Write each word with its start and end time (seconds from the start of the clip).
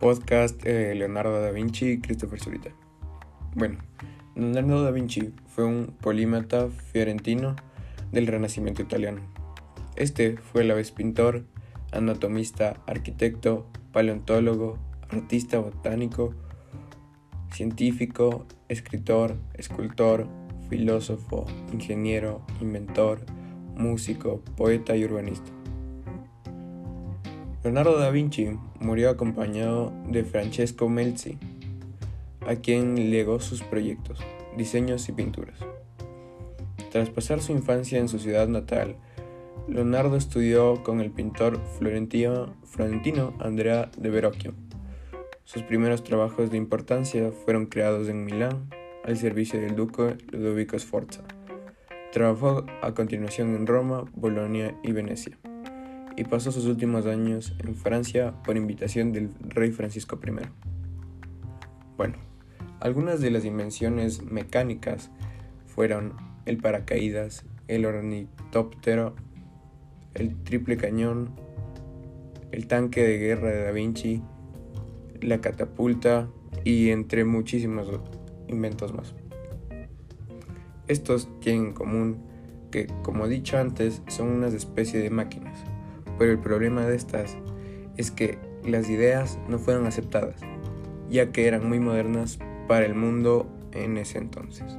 Podcast 0.00 0.64
eh, 0.64 0.94
Leonardo 0.94 1.40
da 1.40 1.50
Vinci 1.50 1.92
y 1.92 2.00
Christopher 2.00 2.40
Zurita. 2.40 2.70
Bueno, 3.54 3.78
Leonardo 4.36 4.84
da 4.84 4.92
Vinci 4.92 5.32
fue 5.46 5.64
un 5.64 5.94
polímata 6.00 6.68
fiorentino 6.68 7.56
del 8.12 8.28
Renacimiento 8.28 8.82
italiano. 8.82 9.22
Este 9.96 10.36
fue 10.36 10.62
a 10.62 10.64
la 10.66 10.74
vez 10.74 10.92
pintor, 10.92 11.44
anatomista, 11.90 12.76
arquitecto, 12.86 13.66
paleontólogo, 13.92 14.78
artista 15.10 15.58
botánico, 15.58 16.32
científico, 17.50 18.46
escritor, 18.68 19.36
escultor, 19.54 20.28
filósofo, 20.70 21.46
ingeniero, 21.72 22.42
inventor, 22.60 23.26
músico, 23.76 24.42
poeta 24.56 24.94
y 24.94 25.04
urbanista. 25.04 25.50
Leonardo 27.64 27.98
da 27.98 28.10
Vinci 28.10 28.50
murió 28.78 29.10
acompañado 29.10 29.92
de 30.06 30.22
Francesco 30.22 30.88
Melzi, 30.88 31.38
a 32.46 32.54
quien 32.54 33.10
legó 33.10 33.40
sus 33.40 33.62
proyectos, 33.62 34.20
diseños 34.56 35.08
y 35.08 35.12
pinturas. 35.12 35.58
Tras 36.92 37.10
pasar 37.10 37.40
su 37.40 37.50
infancia 37.50 37.98
en 37.98 38.08
su 38.08 38.20
ciudad 38.20 38.46
natal, 38.46 38.96
Leonardo 39.66 40.16
estudió 40.16 40.84
con 40.84 41.00
el 41.00 41.10
pintor 41.10 41.60
florentino, 41.78 42.54
Andrea 43.40 43.90
de 43.98 44.08
Verrocchio. 44.08 44.54
Sus 45.42 45.62
primeros 45.64 46.04
trabajos 46.04 46.52
de 46.52 46.56
importancia 46.56 47.32
fueron 47.44 47.66
creados 47.66 48.08
en 48.08 48.24
Milán 48.24 48.70
al 49.04 49.16
servicio 49.16 49.60
del 49.60 49.74
duque 49.74 50.16
Ludovico 50.30 50.78
Sforza. 50.78 51.22
Trabajó 52.12 52.64
a 52.82 52.94
continuación 52.94 53.54
en 53.56 53.66
Roma, 53.66 54.04
Bolonia 54.14 54.78
y 54.84 54.92
Venecia, 54.92 55.38
y 56.18 56.24
pasó 56.24 56.50
sus 56.50 56.66
últimos 56.66 57.06
años 57.06 57.54
en 57.60 57.76
Francia 57.76 58.34
por 58.42 58.56
invitación 58.56 59.12
del 59.12 59.30
rey 59.38 59.70
Francisco 59.70 60.18
I. 60.20 60.48
Bueno, 61.96 62.16
algunas 62.80 63.20
de 63.20 63.30
las 63.30 63.44
invenciones 63.44 64.24
mecánicas 64.24 65.12
fueron 65.66 66.14
el 66.44 66.58
paracaídas, 66.58 67.44
el 67.68 67.86
ornitóptero, 67.86 69.14
el 70.14 70.34
triple 70.42 70.76
cañón, 70.76 71.30
el 72.50 72.66
tanque 72.66 73.04
de 73.04 73.18
guerra 73.18 73.50
de 73.50 73.62
Da 73.62 73.70
Vinci, 73.70 74.20
la 75.20 75.40
catapulta 75.40 76.28
y 76.64 76.90
entre 76.90 77.24
muchísimos 77.24 77.88
inventos 78.48 78.92
más. 78.92 79.14
Estos 80.88 81.28
tienen 81.38 81.66
en 81.66 81.72
común 81.74 82.24
que, 82.72 82.88
como 83.04 83.26
he 83.26 83.28
dicho 83.28 83.56
antes, 83.56 84.02
son 84.08 84.28
unas 84.28 84.52
especies 84.52 85.04
de 85.04 85.10
máquinas, 85.10 85.64
pero 86.18 86.32
el 86.32 86.38
problema 86.38 86.84
de 86.84 86.96
estas 86.96 87.36
es 87.96 88.10
que 88.10 88.38
las 88.64 88.88
ideas 88.90 89.38
no 89.48 89.58
fueron 89.58 89.86
aceptadas, 89.86 90.40
ya 91.08 91.32
que 91.32 91.46
eran 91.46 91.68
muy 91.68 91.80
modernas 91.80 92.38
para 92.66 92.86
el 92.86 92.94
mundo 92.94 93.46
en 93.72 93.96
ese 93.96 94.18
entonces. 94.18 94.76